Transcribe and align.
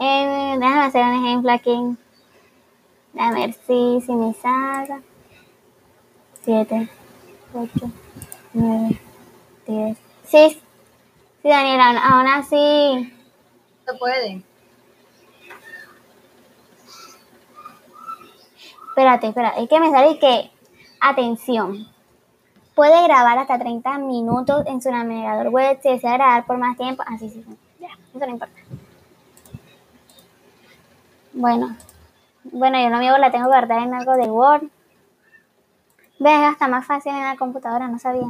Eh, 0.00 0.56
déjame 0.58 0.84
hacer 0.84 1.04
un 1.04 1.24
ejemplo 1.24 1.52
aquí. 1.52 1.96
Déjame 3.12 3.46
ver 3.46 3.54
si, 3.54 4.00
si 4.00 4.12
me 4.12 4.32
salga. 4.34 5.02
7, 6.44 6.88
8, 7.52 7.70
9, 8.52 9.00
10. 9.66 9.98
Sí, 10.24 10.60
sí, 11.42 11.48
Daniela, 11.48 11.98
aún 11.98 12.28
así. 12.28 13.12
Se 13.86 13.94
puede. 13.94 14.42
Espérate, 18.90 19.28
espérate. 19.28 19.62
Es 19.62 19.68
que 19.68 19.80
me 19.80 19.90
sale 19.90 20.18
que. 20.18 20.50
Atención. 21.00 21.86
Puede 22.74 23.02
grabar 23.04 23.38
hasta 23.38 23.58
30 23.58 23.98
minutos 23.98 24.64
en 24.66 24.80
su 24.80 24.90
navegador 24.90 25.48
web 25.48 25.78
si 25.82 25.88
desea 25.88 26.14
grabar 26.14 26.46
por 26.46 26.58
más 26.58 26.76
tiempo. 26.76 27.02
Así, 27.06 27.30
sí, 27.30 27.44
sí. 27.46 27.56
Ya, 27.80 27.88
eso 28.14 28.26
no 28.26 28.32
importa. 28.32 28.60
Bueno. 31.38 31.76
Bueno, 32.42 32.80
yo 32.80 32.90
no 32.90 32.98
mío 32.98 33.16
la 33.16 33.30
tengo 33.30 33.46
guardada 33.46 33.84
en 33.84 33.94
algo 33.94 34.16
de 34.16 34.28
Word. 34.28 34.64
Ves, 36.18 36.40
hasta 36.50 36.66
más 36.66 36.84
fácil 36.84 37.14
en 37.14 37.22
la 37.22 37.36
computadora, 37.36 37.86
no 37.86 37.96
sabía. 38.00 38.28